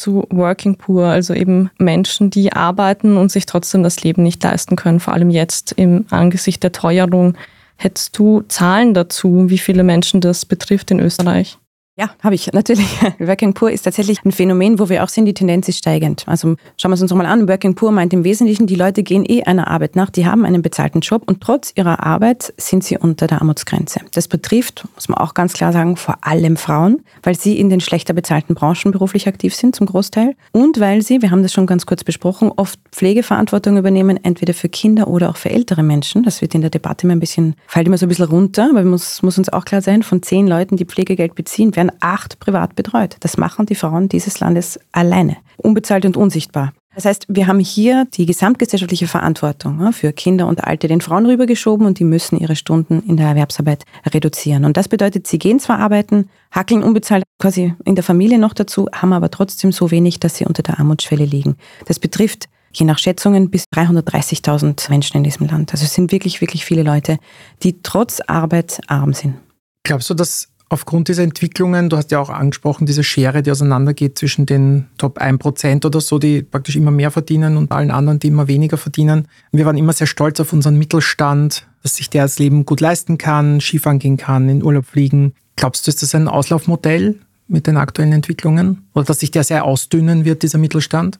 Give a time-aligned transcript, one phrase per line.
[0.00, 4.76] zu Working Poor, also eben Menschen, die arbeiten und sich trotzdem das Leben nicht leisten
[4.76, 7.36] können, vor allem jetzt im Angesicht der Teuerung.
[7.76, 11.58] Hättest du Zahlen dazu, wie viele Menschen das betrifft in Österreich?
[12.00, 12.96] Ja, habe ich natürlich.
[13.18, 16.24] Working Poor ist tatsächlich ein Phänomen, wo wir auch sehen, die Tendenz ist steigend.
[16.26, 17.46] Also schauen wir es uns nochmal an.
[17.46, 20.62] Working Poor meint im Wesentlichen, die Leute gehen eh einer Arbeit nach, die haben einen
[20.62, 24.00] bezahlten Job und trotz ihrer Arbeit sind sie unter der Armutsgrenze.
[24.14, 27.80] Das betrifft, muss man auch ganz klar sagen, vor allem Frauen, weil sie in den
[27.80, 31.66] schlechter bezahlten Branchen beruflich aktiv sind zum Großteil und weil sie, wir haben das schon
[31.66, 36.22] ganz kurz besprochen, oft Pflegeverantwortung übernehmen, entweder für Kinder oder auch für ältere Menschen.
[36.22, 38.84] Das wird in der Debatte immer ein bisschen, fällt immer so ein bisschen runter, aber
[38.84, 42.76] muss, muss uns auch klar sein, von zehn Leuten, die Pflegegeld beziehen, werden acht privat
[42.76, 43.16] betreut.
[43.20, 46.72] Das machen die Frauen dieses Landes alleine, unbezahlt und unsichtbar.
[46.94, 51.86] Das heißt, wir haben hier die gesamtgesellschaftliche Verantwortung für Kinder und Alte den Frauen rübergeschoben
[51.86, 54.64] und die müssen ihre Stunden in der Erwerbsarbeit reduzieren.
[54.64, 58.88] Und das bedeutet, sie gehen zwar arbeiten, hackeln unbezahlt quasi in der Familie noch dazu,
[58.92, 61.56] haben aber trotzdem so wenig, dass sie unter der Armutsschwelle liegen.
[61.86, 65.72] Das betrifft je nach Schätzungen bis 330.000 Menschen in diesem Land.
[65.72, 67.18] Also es sind wirklich, wirklich viele Leute,
[67.62, 69.36] die trotz Arbeit arm sind.
[69.84, 74.16] Glaubst du, dass aufgrund dieser Entwicklungen, du hast ja auch angesprochen, diese Schere, die auseinandergeht
[74.16, 78.28] zwischen den Top 1% oder so, die praktisch immer mehr verdienen und allen anderen, die
[78.28, 79.28] immer weniger verdienen.
[79.52, 83.18] Wir waren immer sehr stolz auf unseren Mittelstand, dass sich der das Leben gut leisten
[83.18, 85.34] kann, Skifahren gehen kann, in Urlaub fliegen.
[85.56, 87.16] Glaubst du, ist das ein Auslaufmodell
[87.48, 88.86] mit den aktuellen Entwicklungen?
[88.94, 91.18] Oder dass sich der sehr ausdünnen wird, dieser Mittelstand?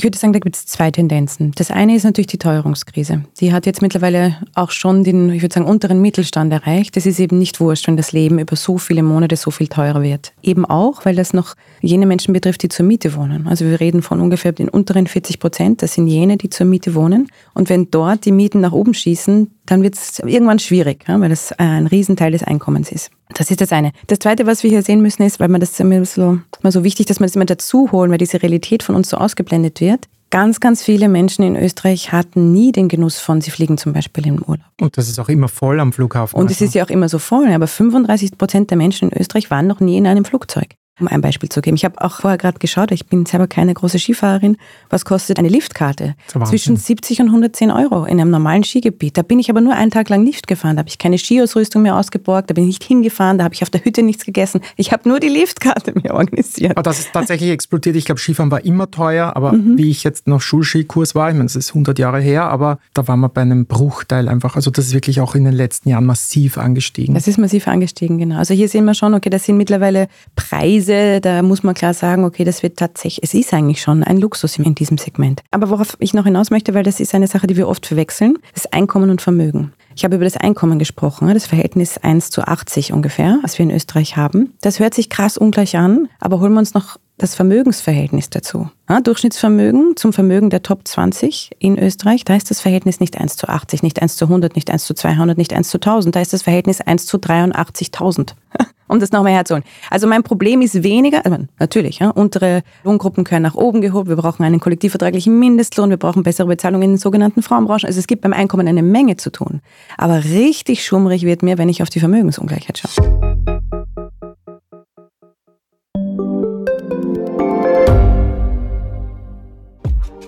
[0.00, 1.52] Ich würde sagen, da gibt es zwei Tendenzen.
[1.56, 3.22] Das eine ist natürlich die Teuerungskrise.
[3.38, 6.96] Die hat jetzt mittlerweile auch schon den, ich würde sagen, unteren Mittelstand erreicht.
[6.96, 10.00] Das ist eben nicht wurscht, wenn das Leben über so viele Monate so viel teurer
[10.00, 10.32] wird.
[10.42, 13.46] Eben auch, weil das noch jene Menschen betrifft, die zur Miete wohnen.
[13.46, 15.82] Also wir reden von ungefähr den unteren 40 Prozent.
[15.82, 17.28] Das sind jene, die zur Miete wohnen.
[17.52, 21.52] Und wenn dort die Mieten nach oben schießen, dann wird es irgendwann schwierig, weil das
[21.52, 23.10] ein Riesenteil des Einkommens ist.
[23.34, 23.92] Das ist das eine.
[24.08, 26.82] Das zweite, was wir hier sehen müssen, ist, weil man das immer so, immer so
[26.82, 30.08] wichtig, dass man das immer dazu holen, weil diese Realität von uns so ausgeblendet wird.
[30.30, 34.26] Ganz, ganz viele Menschen in Österreich hatten nie den Genuss von, sie fliegen zum Beispiel
[34.26, 34.64] im Urlaub.
[34.80, 36.38] Und das ist auch immer voll am Flughafen.
[36.38, 39.50] Und es ist ja auch immer so voll, aber 35 Prozent der Menschen in Österreich
[39.50, 40.74] waren noch nie in einem Flugzeug.
[41.00, 41.76] Um ein Beispiel zu geben.
[41.76, 44.56] Ich habe auch vorher gerade geschaut, ich bin selber keine große Skifahrerin.
[44.90, 46.14] Was kostet eine Liftkarte?
[46.44, 49.16] Zwischen 70 und 110 Euro in einem normalen Skigebiet.
[49.16, 50.76] Da bin ich aber nur einen Tag lang Lift gefahren.
[50.76, 53.62] Da habe ich keine Skiausrüstung mehr ausgeborgt, da bin ich nicht hingefahren, da habe ich
[53.62, 54.60] auf der Hütte nichts gegessen.
[54.76, 56.72] Ich habe nur die Liftkarte mir organisiert.
[56.72, 57.96] Aber das ist tatsächlich explodiert.
[57.96, 59.78] Ich glaube, Skifahren war immer teuer, aber mhm.
[59.78, 63.06] wie ich jetzt noch Schulskikurs war, ich meine, das ist 100 Jahre her, aber da
[63.08, 64.56] waren wir bei einem Bruchteil einfach.
[64.56, 67.14] Also das ist wirklich auch in den letzten Jahren massiv angestiegen.
[67.14, 68.36] Das ist massiv angestiegen, genau.
[68.36, 71.94] Also hier sehen wir schon, okay, das sind mittlerweile Preise, Preise, da muss man klar
[71.94, 75.40] sagen, okay, das wird tatsächlich, es ist eigentlich schon ein Luxus in diesem Segment.
[75.52, 78.38] Aber worauf ich noch hinaus möchte, weil das ist eine Sache, die wir oft verwechseln,
[78.56, 79.72] ist Einkommen und Vermögen.
[79.94, 83.70] Ich habe über das Einkommen gesprochen, das Verhältnis 1 zu 80 ungefähr, was wir in
[83.70, 84.54] Österreich haben.
[84.62, 88.68] Das hört sich krass ungleich an, aber holen wir uns noch das Vermögensverhältnis dazu.
[89.04, 93.48] Durchschnittsvermögen zum Vermögen der Top 20 in Österreich, da ist das Verhältnis nicht 1 zu
[93.48, 96.32] 80, nicht 1 zu 100, nicht 1 zu 200, nicht 1 zu 1000, da ist
[96.32, 98.34] das Verhältnis 1 zu 83.000.
[98.90, 99.64] um das nochmal herzuholen.
[99.88, 104.16] Also mein Problem ist weniger, also natürlich, ja, untere Lohngruppen können nach oben gehoben, wir
[104.16, 107.86] brauchen einen kollektivvertraglichen Mindestlohn, wir brauchen bessere Bezahlung in den sogenannten Frauenbranchen.
[107.86, 109.60] Also es gibt beim Einkommen eine Menge zu tun.
[109.96, 113.30] Aber richtig schummrig wird mir, wenn ich auf die Vermögensungleichheit schaue.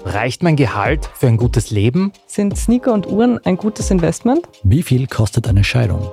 [0.04, 2.12] Reicht mein Gehalt für ein gutes Leben?
[2.26, 4.46] Sind Sneaker und Uhren ein gutes Investment?
[4.62, 6.12] Wie viel kostet eine Scheidung?